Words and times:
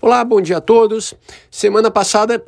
Olá, 0.00 0.22
bom 0.24 0.40
dia 0.40 0.58
a 0.58 0.60
todos. 0.60 1.12
Semana 1.50 1.90
passada 1.90 2.40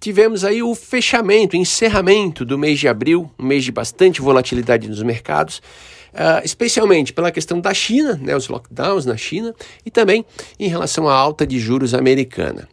tivemos 0.00 0.44
aí 0.44 0.62
o 0.62 0.74
fechamento, 0.74 1.56
encerramento 1.56 2.44
do 2.44 2.58
mês 2.58 2.80
de 2.80 2.88
abril, 2.88 3.30
um 3.38 3.44
mês 3.44 3.62
de 3.62 3.70
bastante 3.70 4.20
volatilidade 4.20 4.88
nos 4.88 5.02
mercados. 5.02 5.60
Uh, 6.10 6.42
especialmente 6.42 7.12
pela 7.12 7.30
questão 7.30 7.60
da 7.60 7.72
China, 7.72 8.18
né, 8.20 8.34
os 8.34 8.48
lockdowns 8.48 9.06
na 9.06 9.16
China, 9.16 9.54
e 9.86 9.92
também 9.92 10.24
em 10.58 10.66
relação 10.66 11.08
à 11.08 11.14
alta 11.14 11.46
de 11.46 11.60
juros 11.60 11.94
americana. 11.94 12.68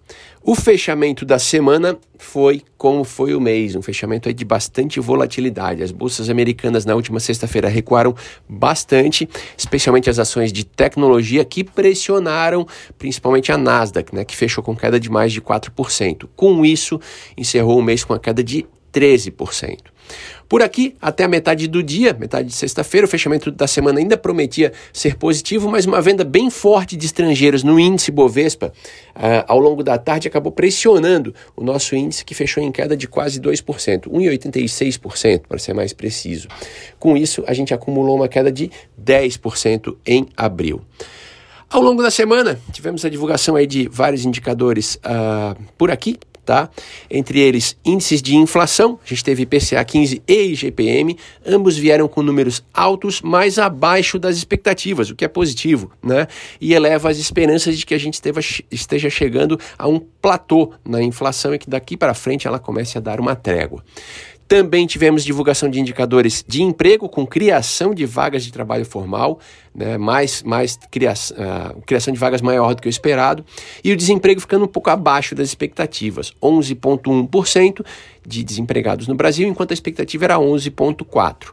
O 0.50 0.56
fechamento 0.56 1.26
da 1.26 1.38
semana 1.38 1.98
foi 2.18 2.62
como 2.78 3.04
foi 3.04 3.34
o 3.34 3.42
mês, 3.42 3.76
um 3.76 3.82
fechamento 3.82 4.34
de 4.34 4.46
bastante 4.46 4.98
volatilidade. 4.98 5.84
As 5.84 5.92
bolsas 5.92 6.30
americanas 6.30 6.86
na 6.86 6.96
última 6.96 7.20
sexta-feira 7.20 7.68
recuaram 7.68 8.16
bastante, 8.48 9.28
especialmente 9.58 10.10
as 10.10 10.20
ações 10.20 10.54
de 10.54 10.64
tecnologia 10.64 11.44
que 11.44 11.66
pressionaram 11.66 12.66
principalmente 12.98 13.52
a 13.52 13.58
Nasdaq, 13.58 14.16
né, 14.16 14.24
que 14.24 14.38
fechou 14.38 14.64
com 14.64 14.74
queda 14.74 14.98
de 14.98 15.10
mais 15.10 15.34
de 15.34 15.42
4%. 15.42 16.30
Com 16.34 16.64
isso, 16.64 16.98
encerrou 17.38 17.80
o 17.80 17.82
mês 17.82 18.04
com 18.04 18.14
a 18.14 18.20
queda 18.20 18.44
de 18.44 18.66
13%. 18.94 19.78
Por 20.48 20.62
aqui, 20.62 20.96
até 21.02 21.26
a 21.26 21.28
metade 21.28 21.68
do 21.68 21.84
dia, 21.84 22.14
metade 22.14 22.48
de 22.48 22.54
sexta-feira, 22.56 23.06
o 23.06 23.10
fechamento 23.10 23.52
da 23.52 23.68
semana 23.68 24.00
ainda 24.00 24.16
prometia 24.16 24.72
ser 24.94 25.16
positivo, 25.18 25.70
mas 25.70 25.86
uma 25.86 26.02
venda 26.02 26.24
bem 26.24 26.50
forte 26.50 26.96
de 26.96 27.06
estrangeiros 27.06 27.64
no 27.64 27.78
índice 27.78 28.12
Bovespa 28.12 28.68
uh, 29.16 29.44
ao 29.46 29.60
longo 29.60 29.84
da 29.84 29.98
tarde 29.98 30.28
acabou 30.28 30.52
pressionando 30.52 31.36
o 31.56 31.64
nosso 31.64 31.96
índice, 31.96 32.24
que 32.24 32.34
fechou 32.34 32.64
em 32.64 32.72
queda 32.72 32.96
de 32.96 33.08
quase 33.08 33.42
2%, 33.42 34.08
1,86% 34.08 35.42
para 35.48 35.60
ser 35.60 35.74
mais 35.74 35.92
preciso. 35.92 36.48
Com 36.98 37.18
isso, 37.18 37.44
a 37.46 37.54
gente 37.54 37.74
acumulou 37.74 38.16
uma 38.16 38.30
queda 38.30 38.52
de 38.52 38.72
10% 39.04 39.98
em 40.06 40.28
abril. 40.38 40.82
Ao 41.70 41.82
longo 41.82 42.02
da 42.02 42.10
semana, 42.10 42.58
tivemos 42.72 43.04
a 43.04 43.10
divulgação 43.10 43.58
aí 43.58 43.68
de 43.68 43.90
vários 43.90 44.24
indicadores 44.24 44.96
uh, 44.96 45.62
por 45.78 45.92
aqui, 45.92 46.18
tá? 46.48 46.70
Entre 47.12 47.42
eles, 47.42 47.76
índices 47.84 48.22
de 48.22 48.38
inflação, 48.38 48.98
a 49.06 49.10
gente 49.10 49.22
teve 49.22 49.44
IPCA 49.44 49.84
15 49.84 50.24
e 50.26 50.44
IGPM, 50.54 51.18
ambos 51.46 51.78
vieram 51.78 52.08
com 52.08 52.24
números 52.24 52.64
altos, 52.74 53.22
mas 53.22 53.60
abaixo 53.60 54.18
das 54.18 54.38
expectativas, 54.38 55.10
o 55.10 55.16
que 55.16 55.26
é 55.26 55.28
positivo, 55.28 55.92
né? 56.02 56.26
E 56.62 56.74
eleva 56.74 57.10
as 57.10 57.18
esperanças 57.18 57.78
de 57.78 57.86
que 57.86 57.94
a 57.94 57.98
gente 57.98 58.22
esteja 58.72 59.10
chegando 59.10 59.60
a 59.78 59.90
um 59.90 60.00
platô 60.00 60.72
na 60.86 61.04
inflação 61.04 61.54
e 61.54 61.60
que 61.60 61.70
daqui 61.70 61.98
para 61.98 62.14
frente 62.14 62.48
ela 62.48 62.60
comece 62.60 62.98
a 62.98 63.02
dar 63.02 63.20
uma 63.20 63.36
trégua. 63.36 63.84
Também 64.48 64.88
tivemos 64.88 65.26
divulgação 65.26 65.70
de 65.70 65.80
indicadores 65.80 66.44
de 66.48 66.64
emprego 66.64 67.10
com 67.10 67.28
criação 67.28 67.94
de 67.94 68.06
vagas 68.06 68.46
de 68.46 68.52
trabalho 68.52 68.86
formal, 68.86 69.40
né, 69.76 69.98
mais, 69.98 70.42
mais 70.42 70.80
criação, 70.90 71.36
uh, 71.38 71.82
criação 71.82 72.14
de 72.14 72.20
vagas 72.20 72.42
maior 72.42 72.74
do 72.74 72.82
que 72.82 72.88
o 72.88 72.90
esperado, 72.90 73.46
e 73.84 73.92
o 73.92 73.98
desemprego 73.98 74.40
ficando 74.40 74.64
um 74.64 74.68
pouco 74.68 74.90
abaixo 74.90 75.36
das 75.36 75.50
expectativas, 75.50 76.34
11,1% 76.42 77.86
de 78.26 78.44
desempregados 78.44 79.08
no 79.08 79.16
Brasil, 79.16 79.48
enquanto 79.48 79.72
a 79.72 79.74
expectativa 79.74 80.24
era 80.24 80.38
11,4%. 80.38 81.52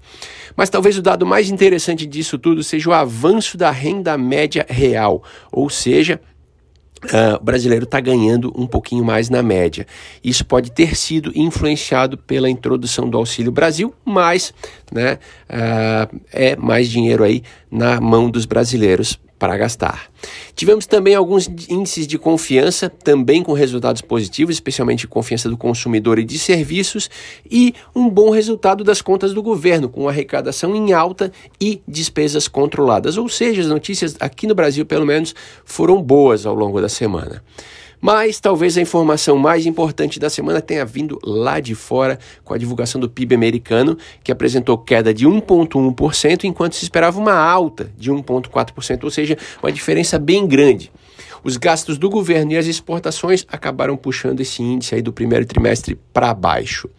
Mas 0.57 0.71
talvez 0.71 0.97
o 0.97 1.03
dado 1.03 1.27
mais 1.27 1.51
interessante 1.51 2.07
disso 2.07 2.39
tudo 2.39 2.63
seja 2.63 2.91
o 2.91 2.93
avanço 2.93 3.59
da 3.59 3.73
renda 3.73 4.17
média 4.17 4.65
real, 4.69 5.21
ou 5.51 5.69
seja, 5.69 6.21
Uh, 7.05 7.37
o 7.41 7.45
brasileiro 7.45 7.85
está 7.85 8.01
ganhando 8.01 8.53
um 8.57 8.67
pouquinho 8.67 9.05
mais 9.05 9.29
na 9.29 9.43
média. 9.43 9.87
Isso 10.23 10.45
pode 10.45 10.71
ter 10.73 10.97
sido 10.97 11.31
influenciado 11.35 12.17
pela 12.17 12.49
introdução 12.49 13.09
do 13.09 13.19
Auxílio 13.19 13.53
Brasil, 13.53 13.95
mas 14.05 14.55
né, 14.91 15.19
uh, 15.51 16.21
é 16.33 16.57
mais 16.57 16.89
dinheiro 16.89 17.23
aí 17.23 17.43
na 17.71 18.01
mão 18.01 18.31
dos 18.31 18.47
brasileiros 18.47 19.19
para 19.45 19.59
gastar. 19.59 20.11
Tivemos 20.55 20.87
também 20.87 21.15
alguns 21.15 21.47
índices 21.69 22.07
de 22.07 22.17
confiança, 22.17 22.89
também 22.89 23.43
com 23.43 23.53
resultados 23.53 24.01
positivos, 24.01 24.57
especialmente 24.57 25.07
confiança 25.07 25.51
do 25.51 25.57
consumidor 25.57 26.19
e 26.19 26.25
de 26.25 26.39
serviços, 26.39 27.11
e 27.51 27.75
um 27.95 28.09
bom 28.09 28.31
resultado 28.31 28.83
das 28.83 29.03
contas 29.03 29.35
do 29.35 29.43
governo, 29.43 29.87
com 29.87 30.09
arrecadação 30.09 30.75
em 30.75 30.95
alta 30.95 31.31
e 31.61 31.83
despesas 31.87 32.49
controladas. 32.49 33.19
Ou 33.19 33.29
seja, 33.29 33.61
as 33.61 33.69
notícias 33.69 34.17
aqui 34.19 34.47
no 34.47 34.55
Brasil, 34.55 34.87
pelo 34.87 35.05
menos, 35.05 35.35
foram 35.63 36.01
boas 36.01 36.47
ao 36.47 36.55
longo 36.55 36.81
da 36.81 36.89
semana. 36.89 37.45
Mas 38.05 38.39
talvez 38.39 38.77
a 38.77 38.83
informação 38.83 39.39
mais 39.39 39.65
importante 39.65 40.21
da 40.21 40.29
semana 40.29 40.61
tenha 40.61 40.85
vindo 40.85 41.19
lá 41.25 41.59
de 41.59 41.75
fora 41.75 42.19
com 42.45 42.53
a 42.53 42.59
divulgação 42.59 43.01
do 43.01 43.09
PIB 43.09 43.35
americano, 43.35 43.97
que 44.23 44.31
apresentou 44.31 44.77
queda 44.77 45.15
de 45.15 45.27
1,1%, 45.27 46.45
enquanto 46.45 46.75
se 46.75 46.85
esperava 46.85 47.19
uma 47.19 47.33
alta 47.33 47.91
de 47.97 48.13
1,4%, 48.13 49.05
ou 49.05 49.11
seja, 49.11 49.39
uma 49.63 49.73
diferença 49.73 50.19
bem 50.19 50.47
grande. 50.47 50.93
Os 51.43 51.57
gastos 51.57 51.97
do 51.97 52.11
governo 52.11 52.53
e 52.53 52.59
as 52.59 52.67
exportações 52.67 53.47
acabaram 53.49 53.97
puxando 53.97 54.41
esse 54.41 54.63
índice 54.63 54.95
aí 54.95 55.01
do 55.01 55.11
primeiro 55.11 55.47
trimestre 55.47 55.99
para 56.13 56.35
baixo. 56.35 56.91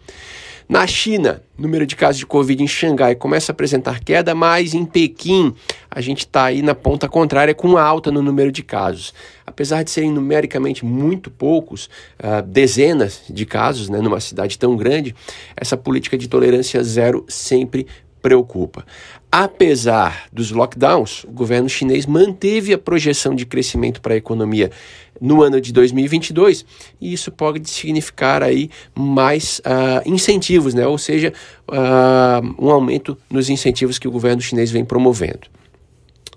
Na 0.68 0.84
China, 0.84 1.42
o 1.56 1.62
número 1.62 1.86
de 1.86 1.94
casos 1.94 2.18
de 2.18 2.26
Covid 2.26 2.60
em 2.60 2.66
Xangai 2.66 3.14
começa 3.14 3.52
a 3.52 3.54
apresentar 3.54 4.00
queda, 4.00 4.34
mas 4.34 4.74
em 4.74 4.84
Pequim 4.84 5.54
a 5.88 6.00
gente 6.00 6.20
está 6.20 6.46
aí 6.46 6.60
na 6.60 6.74
ponta 6.74 7.08
contrária 7.08 7.54
com 7.54 7.76
alta 7.76 8.10
no 8.10 8.20
número 8.20 8.50
de 8.50 8.64
casos. 8.64 9.14
Apesar 9.46 9.84
de 9.84 9.92
serem 9.92 10.10
numericamente 10.10 10.84
muito 10.84 11.30
poucos, 11.30 11.88
uh, 12.18 12.42
dezenas 12.42 13.22
de 13.30 13.46
casos 13.46 13.88
né, 13.88 14.00
numa 14.00 14.18
cidade 14.18 14.58
tão 14.58 14.76
grande, 14.76 15.14
essa 15.56 15.76
política 15.76 16.18
de 16.18 16.26
tolerância 16.26 16.82
zero 16.82 17.24
sempre 17.28 17.86
preocupa. 18.26 18.84
Apesar 19.30 20.24
dos 20.32 20.50
lockdowns, 20.50 21.22
o 21.22 21.30
governo 21.30 21.68
chinês 21.68 22.06
manteve 22.06 22.74
a 22.74 22.78
projeção 22.78 23.36
de 23.36 23.46
crescimento 23.46 24.00
para 24.00 24.14
a 24.14 24.16
economia 24.16 24.72
no 25.20 25.44
ano 25.44 25.60
de 25.60 25.72
2022 25.72 26.66
e 27.00 27.12
isso 27.12 27.30
pode 27.30 27.70
significar 27.70 28.42
aí 28.42 28.68
mais 28.96 29.60
uh, 29.60 30.02
incentivos, 30.04 30.74
né? 30.74 30.84
ou 30.84 30.98
seja, 30.98 31.32
uh, 31.68 32.54
um 32.58 32.68
aumento 32.68 33.16
nos 33.30 33.48
incentivos 33.48 33.96
que 33.96 34.08
o 34.08 34.10
governo 34.10 34.42
chinês 34.42 34.72
vem 34.72 34.84
promovendo. 34.84 35.46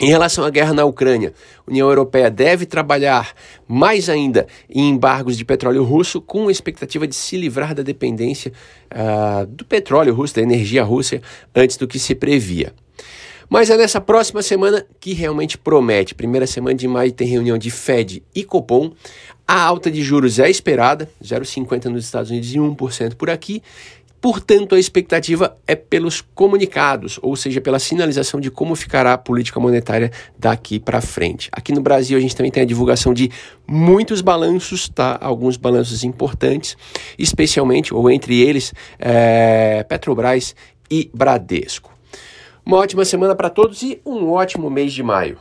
Em 0.02 0.08
relação 0.08 0.46
à 0.46 0.50
guerra 0.50 0.74
na 0.74 0.86
Ucrânia, 0.86 1.34
a 1.68 1.70
União 1.70 1.90
Europeia 1.90 2.32
deve 2.32 2.66
trabalhar 2.66 3.34
mais 3.68 4.08
ainda 4.08 4.48
em 4.70 4.88
embargos 4.88 5.38
de 5.38 5.44
petróleo 5.44 5.84
russo, 5.84 6.22
com 6.22 6.48
a 6.48 6.52
expectativa 6.52 7.06
de 7.06 7.14
se 7.14 7.36
livrar 7.36 7.76
da 7.76 7.84
dependência 7.84 8.54
uh, 8.94 9.46
do 9.46 9.66
petróleo 9.66 10.14
russo, 10.14 10.36
da 10.36 10.42
energia 10.42 10.86
russa, 10.86 11.22
antes 11.54 11.76
do 11.76 11.86
que 11.86 12.00
se 12.00 12.16
previa. 12.16 12.74
Mas 13.50 13.70
é 13.70 13.76
nessa 13.76 14.00
próxima 14.00 14.42
semana 14.42 14.86
que 15.02 15.12
realmente 15.12 15.58
promete. 15.58 16.16
Primeira 16.16 16.48
semana 16.48 16.76
de 16.76 16.88
maio 16.88 17.12
tem 17.12 17.28
reunião 17.28 17.58
de 17.58 17.70
Fed 17.70 18.24
e 18.34 18.44
Copom. 18.46 18.94
A 19.46 19.60
alta 19.64 19.90
de 19.90 20.04
juros 20.04 20.38
é 20.38 20.48
esperada, 20.48 21.10
0,50 21.22 21.86
nos 21.86 22.06
Estados 22.06 22.30
Unidos 22.30 22.54
e 22.54 22.60
1% 22.60 23.16
por 23.16 23.32
aqui. 23.32 23.64
Portanto, 24.22 24.76
a 24.76 24.80
expectativa 24.80 25.58
é 25.66 25.76
pelos 25.76 26.20
comunicados, 26.20 27.18
ou 27.22 27.36
seja, 27.36 27.62
pela 27.62 27.80
sinalização 27.80 28.40
de 28.40 28.52
como 28.52 28.76
ficará 28.76 29.14
a 29.14 29.18
política 29.18 29.60
monetária 29.60 30.12
daqui 30.38 30.78
para 30.80 31.00
frente. 31.00 31.50
Aqui 31.54 31.72
no 31.72 31.82
Brasil, 31.82 32.18
a 32.18 32.22
gente 32.22 32.36
também 32.36 32.52
tem 32.52 32.64
a 32.64 32.66
divulgação 32.66 33.14
de 33.14 33.32
muitos 33.66 34.20
balanços, 34.22 34.90
tá? 34.90 35.18
Alguns 35.22 35.56
balanços 35.56 36.04
importantes, 36.04 36.76
especialmente, 37.18 37.94
ou 37.94 38.12
entre 38.12 38.42
eles, 38.42 38.74
é, 39.00 39.84
Petrobras 39.88 40.54
e 40.92 41.10
Bradesco. 41.14 41.92
Uma 42.66 42.78
ótima 42.78 43.06
semana 43.06 43.34
para 43.36 43.50
todos 43.50 43.82
e 43.82 44.02
um 44.06 44.30
ótimo 44.32 44.70
mês 44.70 44.92
de 44.92 45.02
maio. 45.02 45.38